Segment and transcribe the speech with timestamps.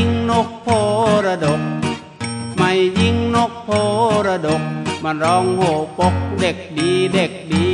[0.00, 0.68] ยิงนกโพ
[1.26, 1.62] ระดก
[2.56, 3.68] ไม่ยิงนกโพ
[4.26, 4.62] ระดก
[5.04, 5.62] มันร้องโห
[5.98, 7.69] ปกเด็กดีเด็กดี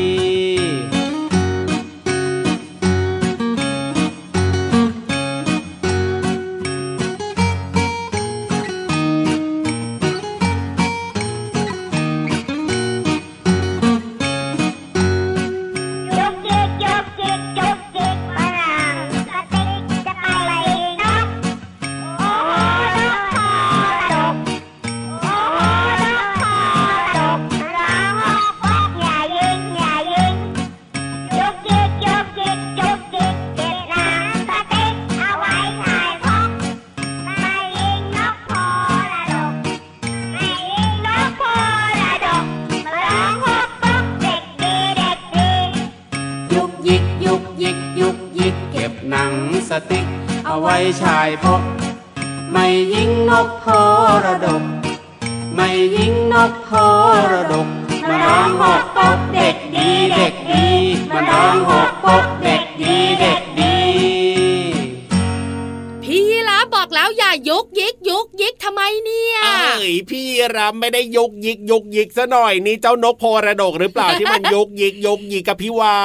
[50.68, 51.62] ไว้ชายพก
[52.52, 53.66] ไม่ยิงนกโพ
[54.24, 54.64] ระดก
[55.54, 56.68] ไม่ยิงนกโพ
[57.32, 57.68] ระดก
[58.08, 60.66] มาน้องหกปกเด็กดีเด็กดี
[61.10, 63.76] มาน้องหกปกเด็กดีเด็กดี
[66.02, 67.64] พี่ยีราฟบอกแล้วอย่ายยก
[68.68, 70.24] ทำไมเนี่ยเอ้ยพี่
[70.56, 75.98] รับไม่ได้ยกยิกยกยิกซะหน่อยนี่เจ้านกโพระดกหรือเปล่าที่มันยกยิกยกยิกกับพี่วา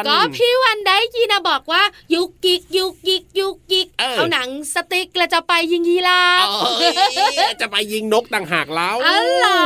[0.00, 1.82] นก็พี่วันได้ยินนะบอกว่า
[2.14, 6.46] ยุกยิกยุกยิกยุกยิกเออเอาหนังสติ๊กแล้วจะไปยิงยีราฟ
[7.16, 9.62] เอ้ยจะไปยิงนกต่างหากแล้วอ๋อเหรอ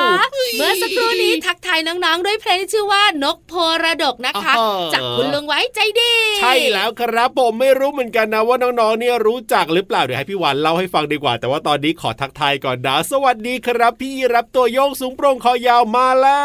[0.59, 3.53] เมื่อสักครู่นี้ทักทายน้องๆ ด้วยเพลงที่ชื่อว่านกโพ
[3.85, 16.43] ระดกนะคะอ๋อจากคุณลุงไว้ใจดี ใช่แล้วครับผมไม่รู้เหมือนกันนะว่าน้องๆเนี่ยรู้จักหรือเปล่าเดี๋ยวให้พี่วานเล่าให้ฟังดีกว่า แต่ว่าตอนนี้ขอทักทายก่อนนะสวัสดีครับ พี่รับตัวโยงสูงโปร่งคอยาวมาแล้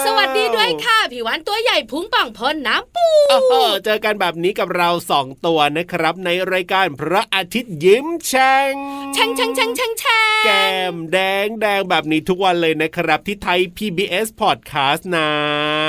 [0.00, 3.52] ว สวัสดีด้วยค่ะพี่วันตัวใหญ่พุงป่องพ้นน้ำปูโอ้โห
[3.84, 8.72] เจอกันแบบนี้กับเราสองตัวนะครับ ในรายการพระอาทิตย์ยิ้มแฉ่ง
[9.14, 15.30] แช่งแช่งแช่งแช่งแช่งแก้มแดงแดงแบบนี้ทุกวันเลยนะครับ ที่ไทย PBS Podcast นะ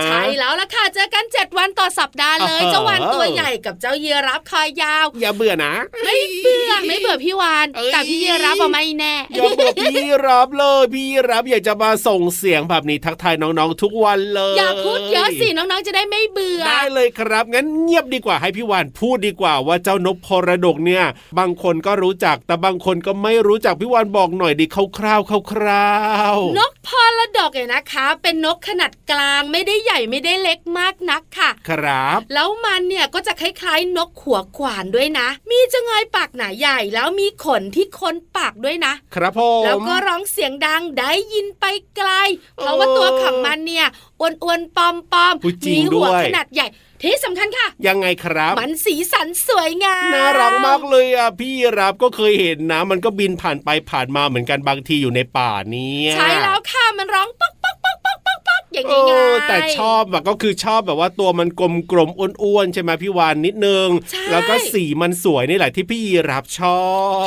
[0.05, 5.73] ใช่แล้วล่ะค่ะ เจอกัน 7 วันต่อสัปดาห์เลยอ่าฮะเจ้าวันตัวใหญ่กับเจ้าเยียรับคอยาว อย่าเบื่อนะ
[6.03, 21.03] ไม่เบื่อไม่เบื่อพี่วานเอ้ยแต่พี่เยียรับอะไม่แน่อย่าเบื่อพี่รับเลย พี่รับอยากจะมาส่งเสียงแบบนี้ทักทายน้องๆทุกวันเลยอย่าพูดเยอะสิน้องๆจะได้ไม่เบื่อได้เลยครับ งั้นเงียบดีกว่าให้พี่วานพูดดีกว่าว่าเจ้านกพรดกเนี่ย
[21.39, 24.65] บางคนก็รู้จักแต่บางคนก็ไม่รู้จักพี่วานบอกหน่อยดิ
[24.97, 25.89] คร่าวๆคร่า
[26.35, 42.09] วๆนก พรดกเนี่ยนะคะ เป็นนกขนาดกลางไม่ได้ใหญ่ไม่ได้เล็กมากนักค่ะ ครับ แล้วมันเนี่ยก็จะคล้ายๆ นกขัวขวานด้วยนะ มีจะงอยปากหนาใหญ่แล้วมีขนที่ค้นปากด้วยนะ ครับผมแล้วก็ร้องเสียงดังได้ยินไปไกล
[42.55, 43.87] เพราะว่าตัวของมันเนี่ย
[44.19, 44.95] อ้วนๆปอม
[45.43, 46.67] อุ๊ยจริๆงมีหัวด้วยขนาดใหญ่
[47.03, 66.77] ที่สำคัญค่ะ ยังไงครับ มันสีสันสวยงามน่ารักมากเลยอะพี่รับก็เคยเห็นนะมันก็บินผ่านไปผ่านมาเหมือนกันบางทีอยู่ในป่าเนี้ใช่แล้วค่ะมันร้องป๊อกป๊อกป๊อกป๊อกป๊อกป๊ อกอย่างเอง่าอยแต่ชอบอะก็คือชอบแบบว่าตัวมันกลมกลมๆอ้วนๆใช่ไหมพี่วานนิดนึงใช่แล้วก็สีมันสวยนี่แหละที่พี่รับชอ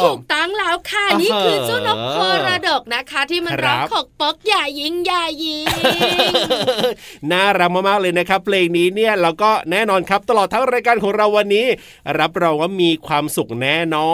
[0.05, 2.17] ถูบกตั้งแล้วค่ะอ่าฮะนี่คือเจ้านกโพ
[2.47, 5.67] ระดกนะคะ ที่มันร้องครับขกป๊อกอย่ายิงอย่ายิง
[7.33, 11.67] น่ารักมากๆเลยนะครับเพลงนี้เนี่ยเราก็แน่นอนครับตลอดทั้งรายการของเราวันนี้
[12.21, 14.11] รับรองว่ามีความสุขแน่นอ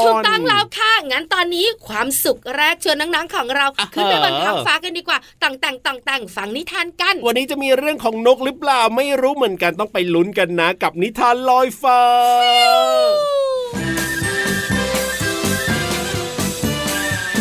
[0.00, 12.02] นถูกต้องแล้วค่ะงั้นตอนนี้ความสุขแรกชวนนังๆของเราอ่าฮะขึ้นไปบนท้องฟ้ากันดีกว่าต่างแต่งต่างแต่งฟังนิทานกัน วันนี้จะมีเรื่องของนกหรือเปล่าไม่รู้เหมือนกันต้องไปลุ้นกันนะ กับนิทานลอยฟ้า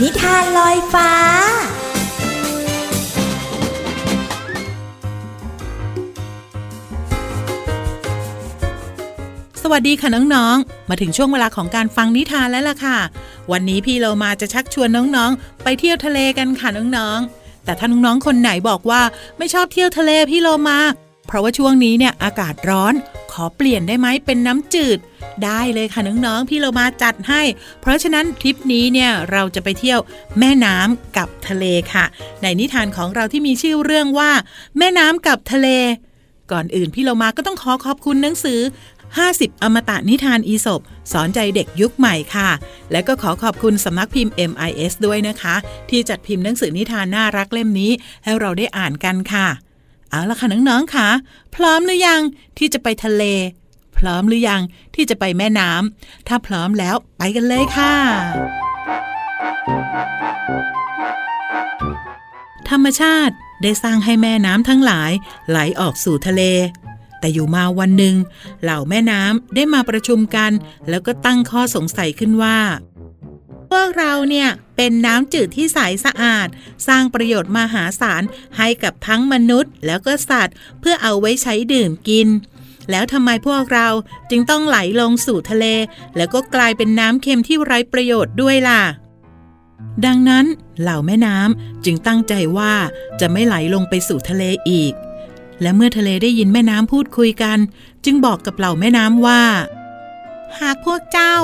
[0.01, 1.11] นิทานลอยฟ้า
[9.63, 12.97] สวัสดีค่ะน้องๆ มาถึงช่วงเวลาของการฟังนิทานแล้วล่ะค่ะ
[13.51, 17.36] วันนี้พี่เรามาจะชักชวนน้องๆ ไปเที่ยวทะเลกันค่ะน้องๆ
[17.67, 19.01] แต่ถ้าน้องๆคนไหนบอกว่า
[19.37, 20.79] ไม่ชอบเที่ยวทะเลพี่เรามา
[21.27, 22.93] เพราะว่าช่วงนี้เนี่ยอากาศร้อน
[23.31, 24.99] ขอเปลี่ยนได้ไหมเป็นน้ำจืด
[25.43, 27.41] ได้เลยค่ะน้องๆพี่เรามาจัดให้
[27.81, 29.99] เพราะฉะนั้นทริปนี้เนี่ยเราจะไปเที่ยว
[30.39, 32.05] แม่น้ำกับทะเลค่ะ
[32.41, 34.31] ในนิทานของเราที่มีชื่อเรื่องว่า
[34.77, 35.67] แม่น้ำกับทะเล
[36.51, 38.59] ก่อนอื่นพี่เรามาก็ต้องขอขอบคุณหนังสือ
[39.15, 40.81] 50 อมตะนิทานอีสบ
[41.11, 42.49] สอนใจเด็กยุคใหม่ค่ะ
[42.91, 45.55] และก็ขอขอบคุณสำนักพิมพ์ MIS ด้วยนะคะ
[45.89, 47.91] ที่จัดพิมพ์หนังสือนิทานน่ารักเล่มนี้
[48.23, 49.47] ให้เราได้อ่านกันค่ะ
[50.09, 51.07] เอาละค่ะน้องๆค่ะ
[51.55, 52.21] พร้อมหรือยัง
[52.57, 53.23] ที่จะไปทะเล
[53.97, 54.61] พร้อมหรือยัง
[54.95, 57.93] ที่จะไปแม่น้ำถ้าพร้อมแล้วไปกันเลยค่ะ
[62.69, 65.11] ธรรมชาติได้สร้างให้แม่น้ำทั้งหลาย
[65.49, 66.43] ไหลออกสู่ทะเล
[67.19, 68.15] แต่อยู่มาวันหนึ่ง
[68.63, 70.51] เหล่าแม่น้ำได้มาประชุมกัน
[70.89, 72.59] แล้วก็ตั้งข้อสงสัยขึ้นว่า
[73.71, 76.47] พวกเราเนี่ยเป็นน้ำจืดที่ใสสะอาด
[76.87, 78.23] สร้างประโยชน์มหาศาล
[78.57, 82.27] ให้กับทั้งมนุษย์ แล้วก็สัตว์ เพื่อเอาไว้ใช้ดื่มกิน
[82.91, 83.87] แล้วทำไมพวกเรา
[84.29, 85.65] จึงต้องไหลลงสู่ทะเล
[86.17, 88.81] แล้วก็กลายเป็นน้ำเค็มที่ไร้ประโยชน์ด้วยล่ะ
[90.05, 90.45] ดังนั้น
[90.81, 92.73] เหล่าแม่น้ำจึงตั้งใจว่า
[93.19, 94.93] จะไม่ไหลลงไปสู่ทะเลอีก
[95.61, 97.57] และเมื่อทะเลได้ยินแม่น้ำพูดคุยกัน
[98.05, 99.43] จึงบอกกับเหล่าแม่น้ำว่า
[100.59, 101.35] หากพวกเจ้า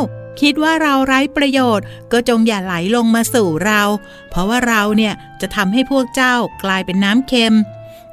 [0.42, 3.82] คิดว่าเราไร้ประโยชน์ ก็จงอย่าไหลลงมาสู่เรา
[4.30, 6.34] เพราะว่าเราเนี่ยจะทำให้พวกเจ้า
[6.64, 7.56] กลายเป็นน้ำเค็ม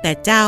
[0.03, 0.45] แต่เจ้า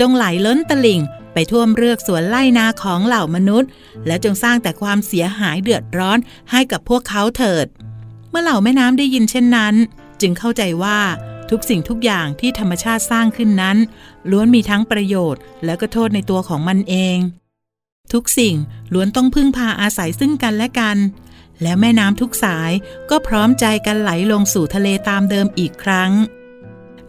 [0.00, 1.00] จงไหลล้นตลิ่ง
[1.32, 3.68] ไปท่วมเรือกสวนไล่นาของเหล่ามนุษย์
[4.06, 6.18] และจงสร้างแต่ความเสียหายเดือดร้อน
[6.50, 7.66] ให้กับพวกเขาเถิด
[8.30, 9.74] เมื่อเหล่าแม่น้ำได้ยินเช่นนั้น
[10.20, 10.98] จึงเข้าใจว่า
[11.50, 13.76] ทุกสิ่งทุกอย่างที่ธรรมชาติสร้างขึ้นนั้น
[14.30, 17.18] ล้วนมีทั้งประโยชน์ และก็โทษในตัวของมันเอง
[18.12, 18.54] ทุกสิ่ง
[18.92, 20.96] ล้วนต้องพึ่งพาอาศัยซึ่งกันและกัน
[21.62, 22.70] และแม่น้ำทุกสาย
[23.10, 26.12] ก็พร้อมใจกันไหลลงสู่ทะเลตามเดิมอีกครั้ง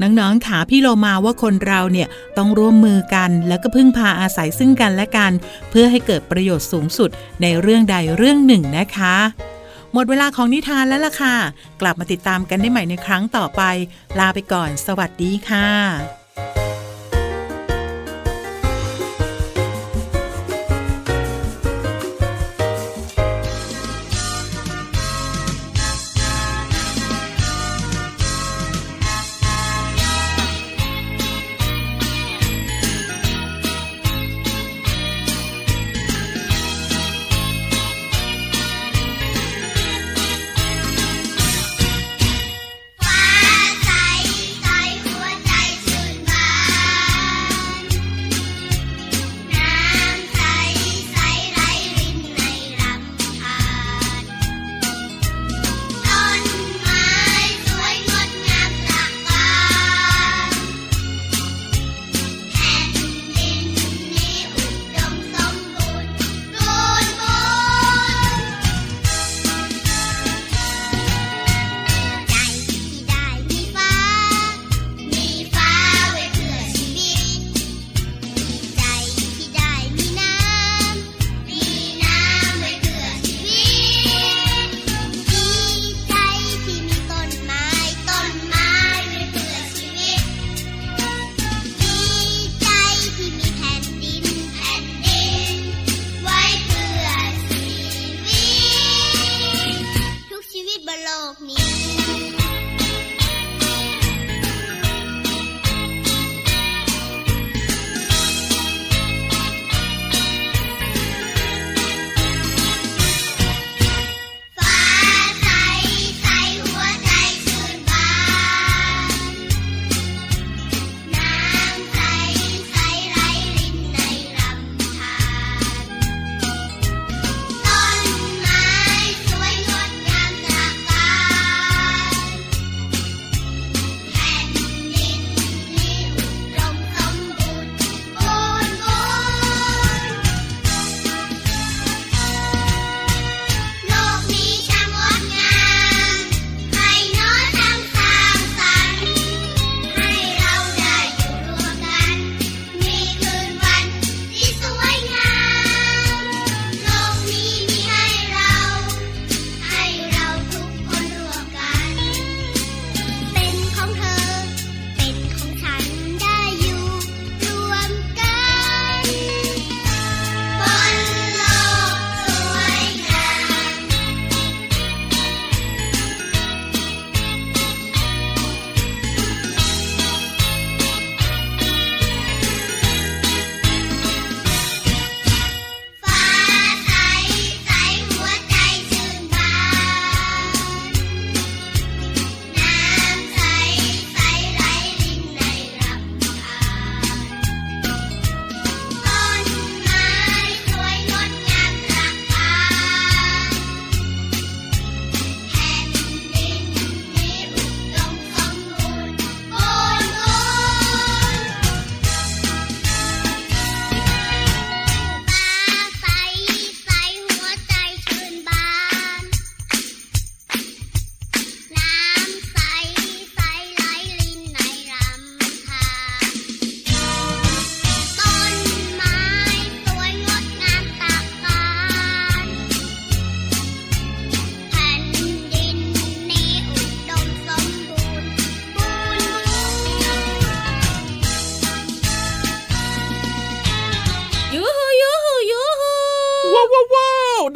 [0.01, 5.31] น้องๆขาพี่โลมาว่าคนเราเนี่ยต้องร่วมมือกัน แล้วก็พึ่งพาอาศัยซึ่งกันและกัน
[5.69, 7.09] เพื่อให้เกิดประโยชน์สูงสุด
[7.41, 9.15] ในเรื่องใดเรื่องหนึ่งนะคะ
[9.93, 11.35] หมดเวลาของนิทานแล้วล่ะค่ะ
[11.81, 13.61] กลับมาติดตามกันได้ใหม่ในครั้งต่อไป
[14.19, 16.26] ลาไปก่อน สวัสดีค่ะ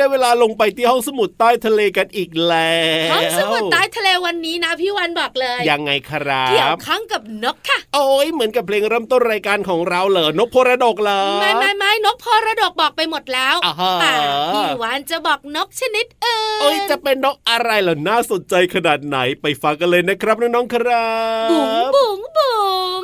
[0.01, 2.75] ได้เวลาลงไปที่ห้องสมุดใต้ทะเลกันอีกแล้
[3.07, 14.13] วห้องสมุดใต้ทะเลวันนี้นะพี่วันบอกเลย ยังไงครัเกี่ยวบข้องกับนกค่ะ โอ้ยเหมือนกับเพลงเริ่มต้นรายการของเราเหรอนกโพระดกเหรอไม่ไม่ไม่นกพอระดกบอกไปหมดแล้วอ่าฮะแต่
[14.53, 21.07] พี่วันจะบอกนกชนิดอื่นเอ้ยจะเป็นนกอะไรเหรอน่าสนใจขนาดไหนไปฟังกันเลยนะครับน้องๆครั
[21.47, 22.59] บบุ๋งบุ๋งบุ๋
[22.99, 23.03] ง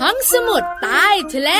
[0.00, 1.50] ห้องสมุดใต้ทะเล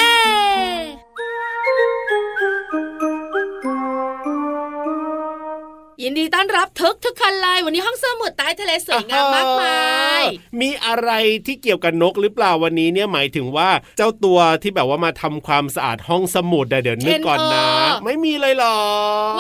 [6.05, 9.81] ยินดีต้อนรับทุกทุกคนเลยวันนี้ห้องสมุดใต้ทะเลสวยงามมากมา
[10.21, 10.23] ย
[10.61, 11.11] มีอะไร
[11.47, 18.79] ที่เกี่ยวกับนกหรือเปล่าวันนี้เนี่ยหมายถึงว่าเจ้าตัวที่แบบว่ามาทำความสะอาดห้องสมุดอะเดี๋ยวนึกก่อนนะเช่นเออไม่มีเลยเหรอ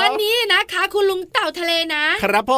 [0.00, 2.54] วันนี้นะคะ คุณลุงเต่าทะเลนะ ครับผ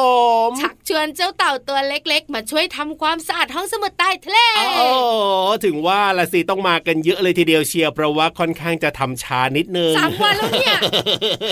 [0.47, 4.39] มชักชวนเจ้าเต่าตัวเล็ก ๆ มาช่วยทำความสะอาดห้องสมุดใต้ทะเล
[4.77, 4.87] โอ้
[5.65, 10.77] ถึงว่าละสิต้องมากันเยอะเลยทีเดียวเชียร์เพราะว่าค่อนข้างจะทำช้านิดนึงสามวันแล้วเนี่ย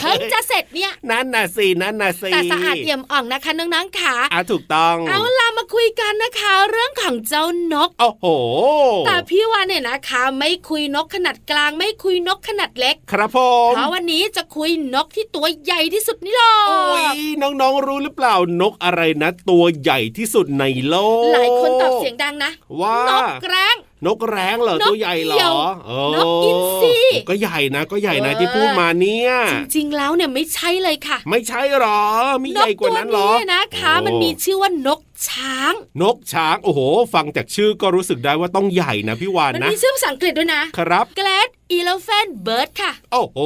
[0.01, 7.43] เพิ่งจะเสร็จเนี่ยนั่นน่ะสินั่นน่ะสิแต่สะอาดเอี่ยมอ่องนะคะน้องๆค่ะอะถูกต้อง เอาล่ะมาคุยกันนะคะ เรื่องของเจ้า
[7.73, 8.25] นก โอ้โห
[9.05, 13.37] แต่พี่วานเนี่ยนะคะ ไม่คุยนกขนาดกลาง ไม่คุยนกขนาดเล็ก ครับผ
[13.69, 17.03] มเพราะวันนี้จะคุยนกที่ตัวใหญ่ที่สุดนี่หรอโอ้ย
[17.41, 25.55] น้องๆรู้หรือเปล่านกอะไรนะ ตัวใหญ่ที่สุดในโลก หลายคนตอบเสียงดังนะว่านกแร้ง นกแร้งเหรอนกตัวใหญ่เหรอเหยี่ยว
[25.85, 26.97] เออนกอินทรี
[27.29, 32.01] ก็ใหญ่นะก็ใหญ่นะเออที่พูดมาเนี่ย จริงๆแล้วเนี่ยไม่ใช่เลยค่ะ ไม่ใช่หรอ
[32.43, 36.79] มีใหญ่กว่านั้นเหรอกตัวนี้นะคะโอ้มันมีชื่อว่านกช้าง นกช้างโอ้โห
[37.13, 43.39] ฟังจากชื่อก็รู้สึกได้ว่าต้องใหญ่นะพี่วานมันนะมีชื่อภาษาอังกฤษด้วยนะครับ Great Elephant Bird ค่ะ โอ้โห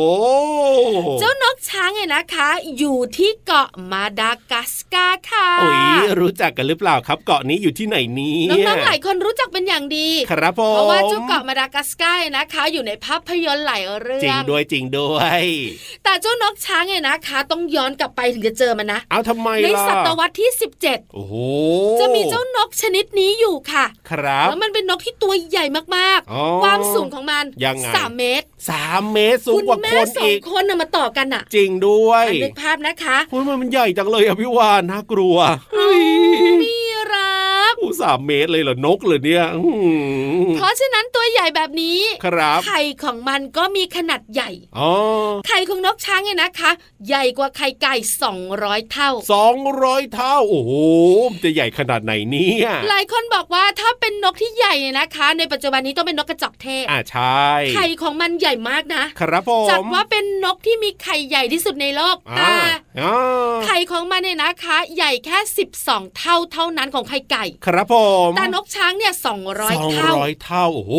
[1.20, 5.80] เจ้านกช้างเนี่ยนะคะ อยู่ที่เกาะมาดากัสการ์ค่ะโอ้ย
[6.20, 15.44] รู้จักกันหรือเปล่าครับ เกาะนี้อยู่ที่ไหนเนี้น้องๆหลายคนรู้จักเป็นอย่างดี ครับผมเพราะว่าเจ้าเกาะมาดากัสการ์เนี่ยนะคะ อยู่ในภาพยนตร์หลายเรื่จริองงด้วยจริงด้วย
[16.04, 20.50] แต่เจ้านกช้างเนี่ยนะคะ ต้องย้อนกลับไปถึงจะเจอมันนะเอาทำไมในล่ะศตวรรษที่
[21.14, 21.34] โอ้โห
[21.92, 25.66] 17จะมีเจ้านกชนิดนี้อยู่ค่ะ ครับแล้วมันเป็นนกที่ตัวใหญ่
[25.98, 35.38] มากอ๋อๆความสูงของมันยังไงสามเมตรสามเมตรสูงคุณกว่าแม่คนสออีงกคนน่ะมาต่อกันอะ จริงด้วยอะนึกภาพนะคะคุณมันใหญ่จังเลยอะพี่วานน่ากลัว
[37.76, 39.94] เฮ้ยพี่รับอู้สามเมตรเลยเหรอนกเลยเนี่ยอื้อหื
[40.44, 44.92] อเพราะฉะนั้นตัวใหญ่แบบนี้ครับไข่ของมันก็มีขนาดใหญ่อ๋อ
[45.48, 46.72] ไข่ของนกช้างเนี่ยนะคะ
[47.08, 47.96] ใหญ่กว่าไข่ไก่
[48.44, 50.72] 200 เท่าสองร้อยเท่า โอ้โห
[51.44, 65.38] จะใหญ่ขนาดไหนเนี่ยหลายคนบอกว่าถ้าเป็นนกที่ใหญ่เนี่ยนะคะ ในปัจจุบันนี้ต้องเป็นนกกระจอกเทศอ่าใช่ไข่ของมันใหญ่มากนะ ครับผมจัดว่าเป็นนกที่มีไข่ใหญ่ที่สุดในโลกอ่าแต่อ่าไข่ของมันเนี่ยนะคะ ใหญ่แค่
[65.78, 67.96] 12 เท่าเท่านั้นของไข่ไก่ครับผ
[68.30, 70.94] มแต่นกช้างเนี่ยสอง200เท่าร้อยเท่าโอ้โห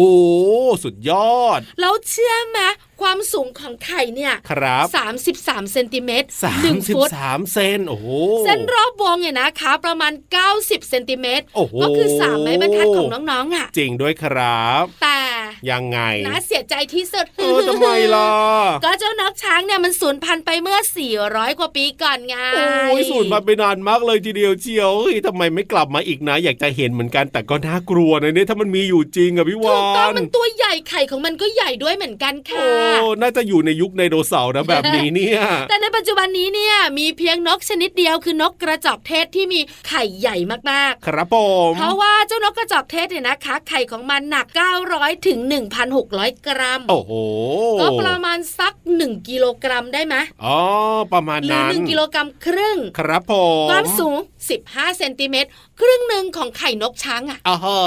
[0.84, 2.60] สุดยอด แล้วเชื่อไหม
[3.02, 4.86] ความสูงของไข่เนี่ยครับ
[5.30, 8.06] 33เซนติเมตรสาหนึ่มงสิบฟุตสามเซนโอ้โห
[8.44, 10.12] เส้นรอบวงเนี่ยนะคะ ประมาณ
[10.50, 15.20] 90เซนติเมตรโอ้โหก็คือสามไม้บรรทัดของน้องๆอะ จริงด้วยครับ แต่
[15.70, 18.30] ยังไงน่าเสียใจที่สุดเออทำไมล่ะ
[18.84, 20.78] ก็เจ้านกช้างเนี่ยมันสูญพันธุ์ไปเมื่อ
[21.18, 32.85] 400 กว่าปีก่อนไงโอ้ยสูญมาไปนานมากเลยทีเดียวเชียวเฮ้ยทำไมไม่กลับมาอีกนะ อยากจะเห็นเหมือนกันแต่ก็น่ากลัวนะเนี่ยถ้ามันมีอยู่จริงอะพี่ถูวากต้องนมันตัวใหญ่ไข่ของมันก็ใหญ่ด้วยเหมือนกันโอ้ค่ะ
[33.20, 40.36] น่าจะอยู่ในยุคไดโนเสาร์นะแบบนี้เนี่ย แต่ในปัจจุบันนี้เนี่ยมีเพียงนกชนิดเดียวคือนกกระจอกเทศที่มีไข่ใหญ่
[40.70, 41.36] มากๆ ครับผ
[41.68, 44.46] มเพราะว่าเจ้านกกระจอกเทศเนี่ยนะคะ ไข่ของมันหนัก
[44.86, 45.38] 900ถึง
[45.92, 47.12] 1,600 กรัม โอ้โห
[47.80, 50.14] ก็ประมาณสัก 1 กิโลกรัมได้ไหม
[50.44, 50.58] อ๋อ
[51.12, 53.32] ประมาณหรือนั้น1กิโลกรัมครึ่ง ครับผ
[53.64, 54.16] ม ความสูง
[54.58, 57.78] 15 เซนติเมตรครึ่งหนึ่งของไข่นกช้างอะอ๋อฮะ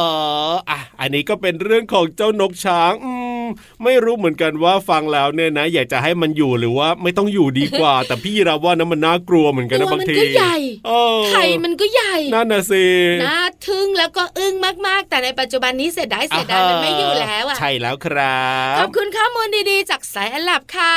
[0.69, 3.12] อะอันนี้ก็เป็นเรื่องของเจ้านกช้างอื
[3.43, 3.46] ม
[3.84, 12.86] ไม่รู้เหมือนกันว่าฟังแล้วเนี่ยนะ อยากจะให้มันอยู่หรือว่าไม่ต้องอยู่ดีกว่า แต่พี่รับว่านะมันน่ากลัวเหมือนกันตันะวบางมันทีก็ใหญ่เออไข่มันก็ใหญ่นั่นน่ะสิ
[13.25, 14.53] น่าทึ่งแล้วก็อึ้ง
[14.88, 20.96] มากๆ แต่ในปัจจุบันนี้เสียดายเสียดายมันไม่อยู่แล้วอะใช่แล้วครับขอบคุณข้อมูลดีๆ จากสายอันลับค่ะ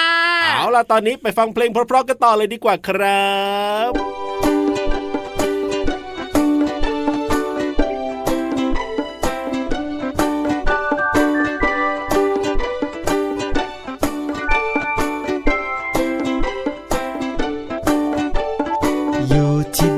[0.56, 3.30] เอาล่ะตอนนี้ไปฟังเพลงเพราะๆกันต่อเลยดีกว่าครั
[3.90, 4.51] บ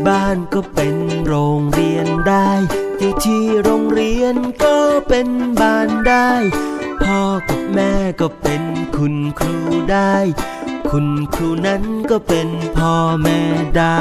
[0.07, 0.97] บ้านก็เป็น
[1.27, 2.49] โรงเรียนได้
[2.99, 4.77] อยู่ที่โรงเรียนก็
[5.09, 5.29] เป็น
[5.61, 6.31] บ้านได้
[7.03, 8.63] พ่อกับแม่ก็เป็น
[8.97, 9.57] คุณครู
[9.93, 10.15] ได้
[10.91, 13.39] คุณครูนั้นก็เป็นพ่อแม่
[13.77, 14.01] ได้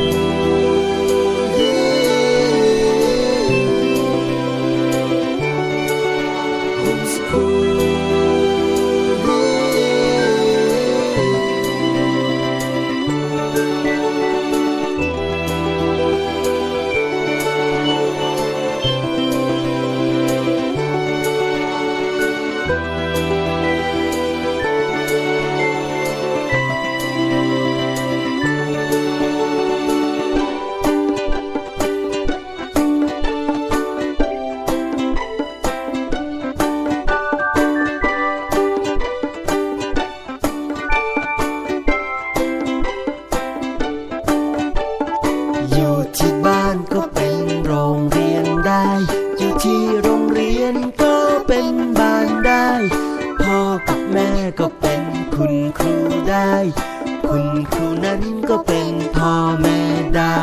[57.61, 59.79] คุณครูนั้นก็เป็นพ่อแม่
[60.15, 60.35] ได้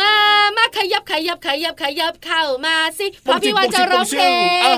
[0.00, 0.14] มา
[0.56, 4.24] มาขยับขยับขยับขยับเข้ามาสิเพราะพี่วันจะร้องเพล
[4.60, 4.68] งเอ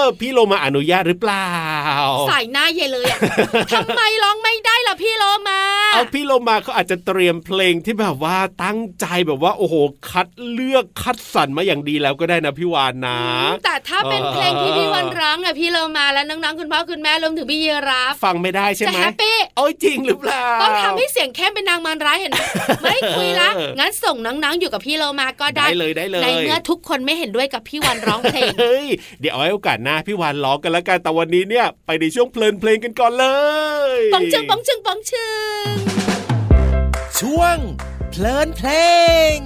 [0.00, 1.48] อพี่โลมาอนุญาตหรือเปล่า
[2.30, 3.18] สายหน้าเยเลยอะ
[3.72, 5.60] ทำไมร้องไม่ได้ ล่ะพี่โลมา
[5.92, 9.74] เอาพี่โลมาเขาอาจจะเตรียมเพลงที่แบบว่าตั้งใจแบบว่า โอ้โห
[10.10, 13.18] คัดเลือกคัดสรรมาอย่างดีแล้วก็ได้นะพี่วานนะ
[13.64, 22.42] แต่ถ้าเป็นเพลงที่พี่วันร้องอะพี่โลมาและน้องๆคุณพ่อคุณแม่รวมถึงพี่เยรับฟังไม่ได้ใช่จะไหมแฮปปี้โอ้ยจริงหรือเปล่าต้องทำให้เสียงเข้มเป็นนางมารร้ายเห็นไหม
[22.82, 28.86] ไม่คุยละเอองั้นส่งน้องๆอยู่กับพี่โลมาก็ได้ได้เลยได้เลยในเมื่อทุกคนไม่เห็นด้วยกับพี่วันร้องเพลงเฮ้ย
[29.20, 33.26] เดี๋ยวเอาไว้โอกาสหน้าพี่วานร้องกันแล้วกันแต่วันนี้เนี่ย ไปในช่วงเพลินเพลงกันก่อนเล
[33.98, 35.30] ยปองชึงปองชึงปองชึ
[35.64, 35.76] ง
[37.18, 37.56] ช่วง
[38.10, 38.68] เพลินเพล
[39.34, 39.36] ง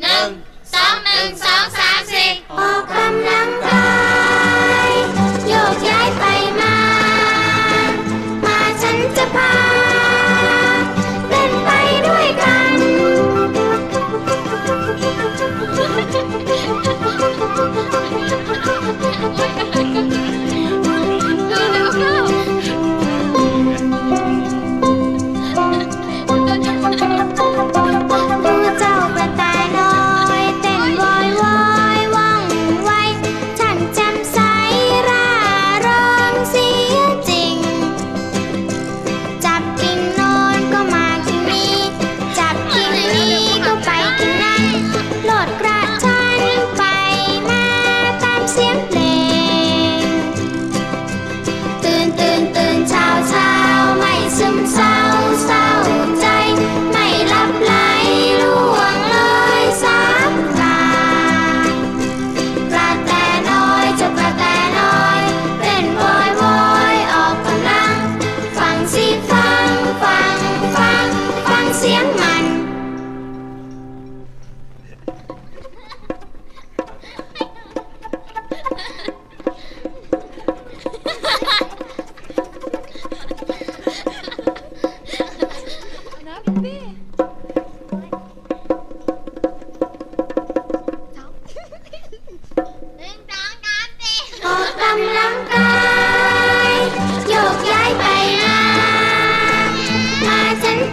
[0.00, 0.28] หนึ่ง
[0.72, 1.46] สองหนึ่งส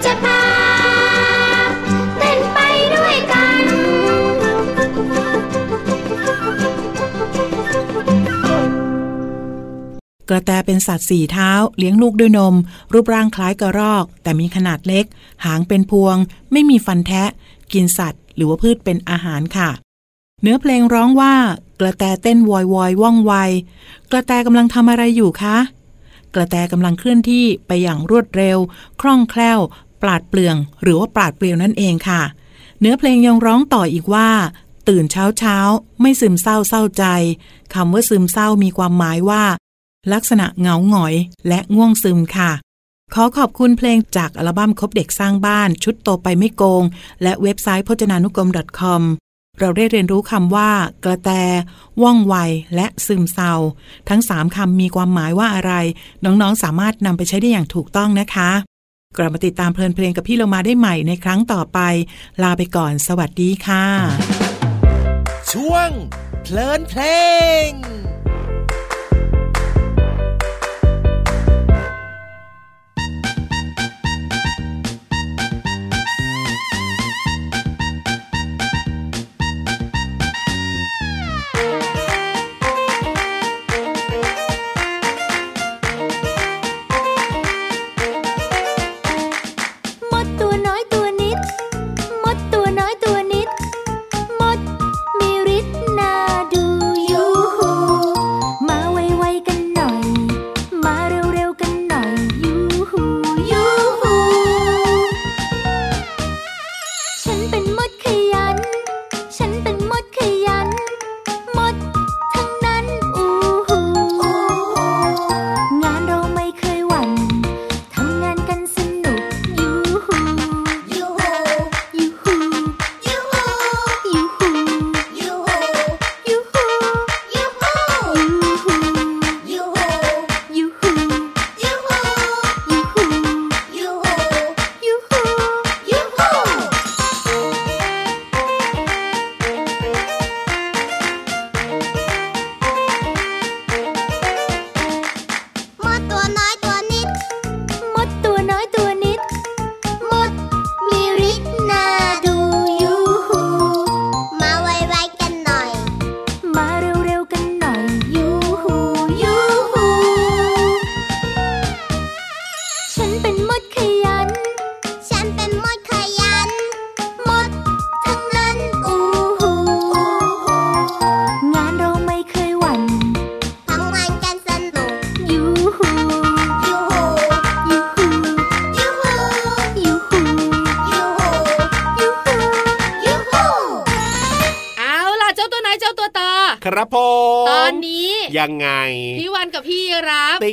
[0.05, 0.41] จะพา
[2.17, 2.59] เต้นไป
[2.95, 3.63] ด้วยกัน
[10.29, 12.55] กระแตเป็นสัตว์สี่เท้า เลี้ยงลูกด้วยนม
[12.93, 15.05] รูปร่างคล้ายกระรอก แต่มีขนาดเล็ก
[15.45, 16.15] หางเป็นพวง
[16.51, 17.29] ไม่มีฟันแทะ
[17.73, 19.69] กินสัตว์ หรือว่าพืชเป็นอาหารค่ะ
[20.41, 21.33] เนื้อเพลงร้องว่า
[21.79, 23.33] กระแตเต้นวอยวอยว่องไว
[24.11, 25.57] กระแตกำลังทำอะไรอยู่คะ
[26.35, 28.57] กระแตกำลังเคลื่อนที่ไปอย่างรวดเร็ว
[29.01, 29.59] คล่องแคล่ว
[30.03, 32.21] ปราดเปลือง หรือว่าปราดเปรียวนั่นเองค่ะ
[32.79, 34.29] เนื้อเพลงยังร้องต่ออีกว่า
[34.89, 35.57] ตื่นเช้าเช้า
[36.01, 37.05] ไม่ซึมเศร้าเศร้าใจ
[37.73, 39.43] คำว่าซึมเศร้ามีความหมายว่า
[40.13, 41.15] ลักษณะเหงาหงอย
[41.47, 42.51] และง่วงซึมค่ะ
[43.13, 46.83] ขอขอบคุณเพลงจากอัลบั้มคบเด็กสร้างบ้าน ชุดโตไปไม่โกง
[47.23, 49.01] และเว็บไซต์พจนานุกรม .com
[49.59, 50.71] เราได้เรียนรู้คำว่า
[51.03, 51.29] กระแต
[52.01, 52.35] ว่องไว
[52.75, 53.53] และซึมเศร้า
[54.09, 55.73] ทั้งสามคำมีความหมายว่าอะไร
[56.25, 58.51] น้องๆ สามารถนำไปใช้ได้อย่างถูกต้องนะคะ
[59.17, 61.79] กลับมาติดตามเพลินเพลงกับพี่เรามาได้ใหม่ในครั้งต่อไป
[62.43, 63.85] ลาไปก่อนสวัสดีค่ะ
[65.51, 65.89] ช่วง
[66.43, 67.01] เพลินเพล
[67.67, 67.69] ง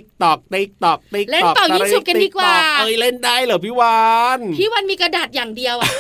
[0.01, 4.01] ติ๊กตอกติ๊กตอกติ๊กเล่นตอกเป่ายิงฉุบกันดีกว่าเอ้ยเล่นได้เหรอพี่วา
[4.39, 5.91] นพี่วันมีกระดาษอย่างเดียวอะ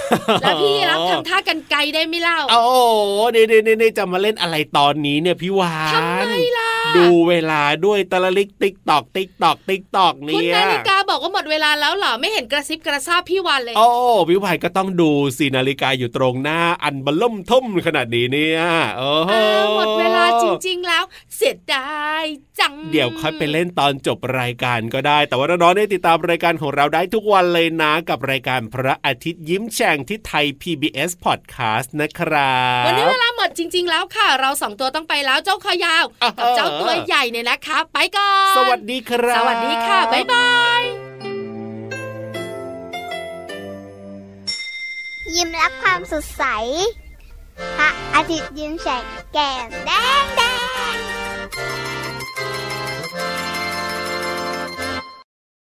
[0.40, 13.86] แล้วพี่รับทำท่ากันไกลได้ไหมเล่าโอ้โหนี่นี่นี่นี่จะมาเล่นอะไรตอนนี้เนี่ยพี่วานทำไมล่ะดูเวลาด้วยตะละลิกติ๊กตอกติ๊กตอกติ๊กตอกคุณเนี่ยนาฬิกาบอกว่าหมดเวลาแล้วเหรอไม่เห็นกระซิบกระซาบพี่วันเลย โอ้
[14.28, 18.60] พี่วานก็ต้องดูสีนาฬิกาอยู่ตรงหน้าอันบลล่มทุ่มขนาดนี้เนี่ย
[18.96, 21.04] โอ้โหอ้าวหมดเวลาจริง ๆ แล้ว
[21.42, 22.24] เสียดาย
[22.58, 40.50] จัง เดี๋ยวค่อยไปเล่นตอนจบรายการก็ได้ แต่ว่าน้องๆได้ติดตามรายการของเราได้ทุกวันเลยนะกับรายการพระอาทิตย์ยิ้มแฉ่งที่ไทย PBS Podcast นะครับ วันนี้เวลาหมดจริง ๆ แล้วค่ะ เราสองตัวต้องไปแล้วเจ้าคอยาวอ่ากับเจ้าตัวใหญ่เนี่ยนะคะ ไปก่อน สวัสดีครับ สวัสดีค่ะ บ๊ายบา
[40.80, 40.82] ย
[45.34, 46.44] ยิ้มรับความสดใส
[47.76, 49.90] พระอาทิตย์ยิ้มแฉกแก้มแด
[50.22, 50.42] งแด
[50.94, 51.19] ง
[51.60, 51.89] Thank you.